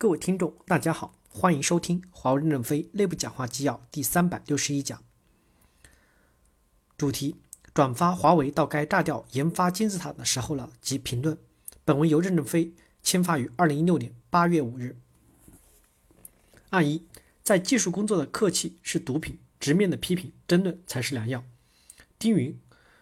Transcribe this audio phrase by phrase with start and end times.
[0.00, 5.02] 各位听众，大家好，欢迎收听华为任正非内部讲话纪要第三百六十一讲。
[6.96, 7.34] 主题：
[7.74, 11.36] 转发华为到该炸掉研发金字塔的时候了及评论。
[11.84, 14.96] 本文由任正非签发于二零一六年八月五日。
[16.70, 17.04] 按一，
[17.42, 21.42] 在技术工作的客气是毒品，直面的批评争论才是良药。
[22.20, 22.56] 丁云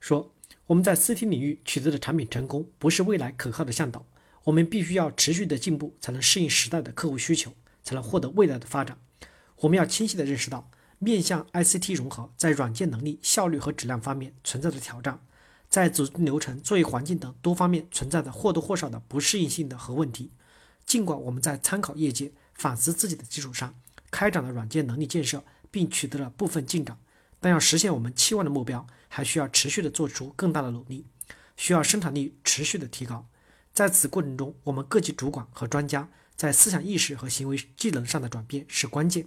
[0.00, 0.34] 说
[0.66, 4.04] ：“我们在 CT 领域取得的产品成功，不是未来可靠的向导。”
[4.44, 7.52] 我们必须要持续的进步，才能适应时代的客户需求，
[7.82, 8.98] 才能获得未来的发展。
[9.56, 15.20] 我们要清晰的认识到，面向 ICT 融合在软件能力、效率和质量方面存在的挑战，
[15.68, 20.30] 在组织流程、作业环境等多方面存在的或多或少的不适应性的和问题。
[20.86, 23.74] 尽管我们在参考业界、反思自己的基础上，
[24.10, 26.98] 开展了软件能力建设，并取得了部分进展，
[27.38, 31.06] 但要实现我们期望的目标，还需要持续的做出更大的努力，
[31.56, 33.26] 需要生产力持续的提高。
[33.72, 39.26] 在此过程中，我们各级主管和专家在思想意识和行为技能上的转变是关键。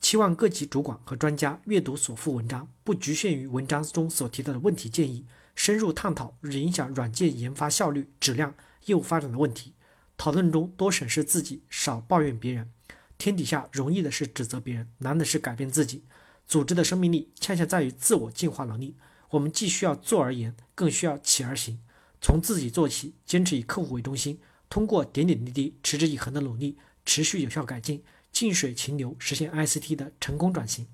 [0.00, 9.72] 期望各级主管和专家阅读所附文章，不局限于文章中所提到的问题建议，深入探讨影响软件研发效率、质量、业务发展的问题。
[10.18, 12.70] 讨论中多审视自己，少抱怨别人。
[13.18, 16.04] 天底下容易的是指责别人，难的是改变自己。
[16.46, 18.96] 组织的生命力恰恰在于自我进化能力。
[19.30, 21.80] 我们既需要做而言，更需要起而行。
[22.20, 30.86] 从自己做起，坚持以客户为中心，通过点点滴滴、持之以恒的努力，持续有效改进，静水情流，实现 ICT 的成功转型。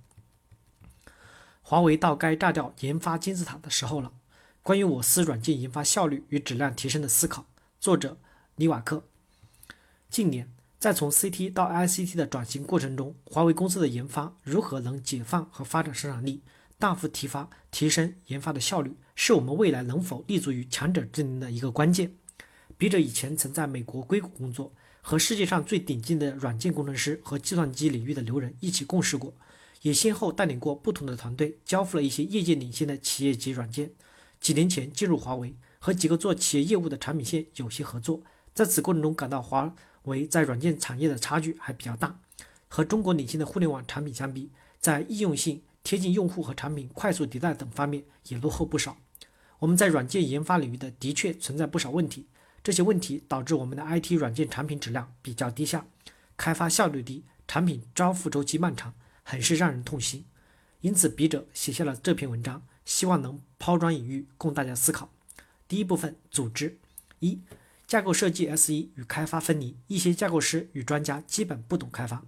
[1.63, 4.13] 华为到该炸掉研发金字塔的时候了。
[4.63, 7.47] 关于我司软件研发效率与质量提升的思考，
[7.81, 8.19] 作者
[8.57, 9.05] 尼瓦克。
[10.09, 16.43] 近年，在从 CT 到 ICT 的转型过程中，华为公司的研发如何能解放和发展生产力？
[16.79, 22.15] 大幅提发、提升研发的效率，是我们未来能否立足于强者之林的一个关键。
[22.79, 29.33] 笔者以前曾在美国硅谷工作，和世界上最顶尖的软件工程师和计算机领域的牛人一起共事过，
[29.83, 33.93] 也先后带领过不同的团队，交付了一些业界领先的企业级软件。
[34.41, 39.73] 几年前进入华为，和几个做企业业务的产品线有些合作，在此过程中感到华
[40.05, 42.19] 为在软件产业的差距还比较大，
[42.67, 44.51] 和中国领先的互联网产品相比，
[44.81, 45.63] 在易用性。
[45.93, 48.97] 贴近用户和产品快速迭代等方面也落后不少。
[49.59, 52.29] 我们在软件研发领域的的确存在不少问题，
[52.65, 55.85] 这些问题导致我们的 IT 软件产品质量比较低下，
[56.35, 60.25] 开发效率低，产品交付周期漫长，很是让人痛心。
[60.81, 65.13] 因此，笔者写下了这篇文章，希望能抛砖引玉，供大家思考。
[65.69, 66.79] 第一部分，组织
[67.19, 67.39] 一
[67.87, 72.25] 架构设计 S 一与开发分离，一些架构师与专家基本不懂开发。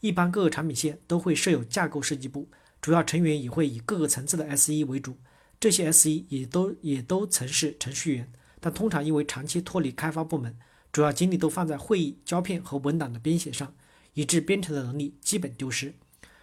[0.00, 2.46] 一般各个产品线都会设有架构设计部。
[2.80, 5.16] 主要成员也会以各个层次的 S1 为主，
[5.58, 10.56] 这些 S1 也都也都曾是程序员，但通常因为长期脱离开发部门，
[10.92, 13.74] 主要精力都放在会议、胶片和文档的编写上，
[14.14, 15.94] 以致编程的能力基本丢失，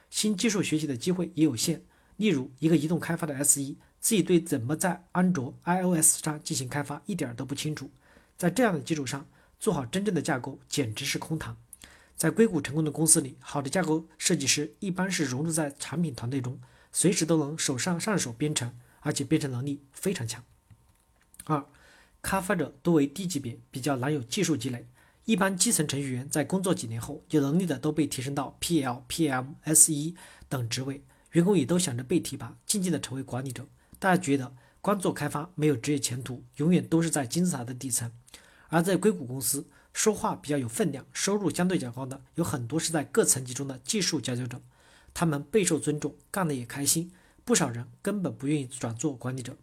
[0.09, 1.83] 新技术学习的机会也有限。
[2.17, 7.89] 例如，一个移动开发的 S1，自己对怎么在安卓、iOS 上进行开发一点都不清楚，
[8.37, 9.27] 在这样的基础上
[9.59, 11.57] 做好真正的架构，简直是空谈。
[12.25, 16.59] 在硅谷成功的公司里，好的架构设计师一般是融入在产品团队中，
[16.91, 20.43] 随时都能手上上手编程，而且编程能力非常强。
[21.43, 21.63] 二，
[22.23, 24.87] 开发者多为低级别，比较难有技术积累。
[25.25, 30.15] 一般基层程序员在工作几年后，有能力的都被提升到 PL、PM、SE
[30.49, 31.03] 等职位，
[31.33, 33.67] 员工也都想着被提拔，静静的成为管理者。
[33.99, 38.11] 大家觉得光做开发没有职业前途，永远都是在金字塔的底层。
[38.69, 44.61] 而在硅谷公司，说话比较有分量、收入相对较高的，有很多是在各层级中的技术佼佼者，
[45.13, 47.13] 他们备受尊重，干得也开心。
[47.45, 49.55] 不少人根本不愿意转做管理者。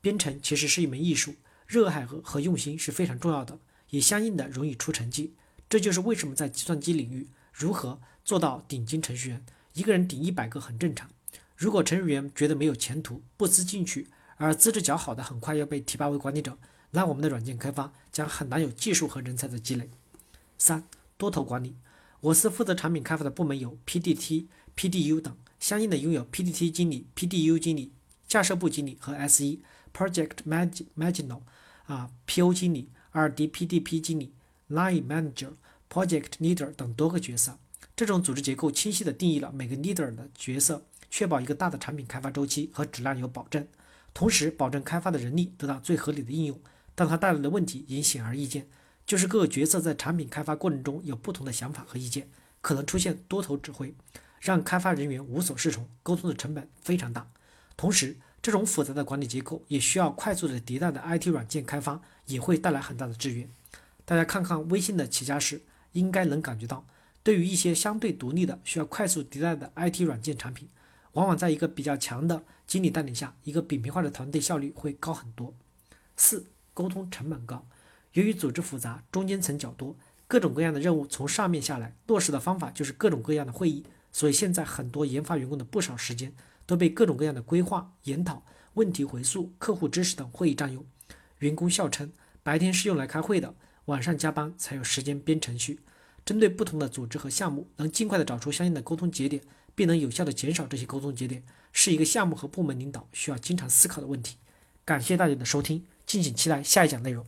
[0.00, 1.34] 编程其实是一门艺术，
[1.66, 3.58] 热爱和和用心是非常重要的，
[3.90, 5.34] 也相应的容易出成绩。
[5.68, 9.44] 这就是为什么在计算机领域，如何做到顶尖程序员，
[9.74, 11.10] 一个人顶一百个很正常。
[11.54, 16.56] 如果程序员觉得没有前途，不思进取，而资质较好的很快要被提拔为管理者。
[16.94, 19.90] 那我们的软件开发将很难有技术和人才的积累。
[20.56, 20.84] 三
[21.16, 21.74] 多头管理，
[22.20, 24.46] 我司负责产品开发的部门有 PDT、
[24.76, 27.92] PDU 等，相应的拥有 PDT 经理、PDU 经理、
[28.28, 29.58] 架设部经理和 SE、
[29.92, 31.40] Project Manager
[31.86, 34.32] 啊 PO 经理、2D PDP 经理、
[34.70, 35.54] Line Manager、
[35.90, 37.58] Project Leader 等多个角色。
[37.96, 43.66] 这种组织结构清晰地定义了每个 Leader 的角色，确保一个大的产品开发周期和质量有保证，
[44.12, 46.60] 同时保证开发的人力得到最合理的应用。
[46.94, 48.66] 但它带来的问题也显而易见，
[49.06, 52.28] 就是各个角色在产品开发过程中有不同的想法和意见，
[52.60, 53.94] 可能出现多头指挥，
[54.40, 57.28] 让开发人员无所适从，沟通的成本非常大。
[57.76, 63.48] 同时，这种复杂的管理结构也需要快速的迭代的 IT 软件开发，也会带来很大的制约。
[64.04, 65.62] 大家看看微信的起家史，
[65.92, 66.86] 应该能感觉到，
[67.22, 70.68] 对于一些相对独立的、需要快速迭代的 IT 软件产品，
[71.12, 75.54] 往往在一个比较强的经理带领下，一个扁平化的团队效率会高很多。
[76.16, 77.66] 四、沟通成本高，
[78.12, 86.34] 由于组织复杂，中间层较多，各种各样的任务从上面下来，落实的方法就是各种各样的会议，所以现在很多研发员工的不少时间
[86.66, 88.44] 都被各种各样的规划、研讨、
[88.74, 90.84] 问题回溯、客户支持等会议占用。
[91.38, 92.12] 员工笑称，
[92.42, 93.54] 白天是用来开会的。
[93.86, 95.80] 晚上加班才有时间编程序。
[96.24, 99.42] 针对不同的组织和项目，能尽快的找出相应的沟通节点，
[99.74, 104.38] 并能有效的减少这些沟通节点，是一个项目和部门领导需要经常思考的问题。
[104.86, 107.24] 感谢大家的收听，敬请期待下一讲内容。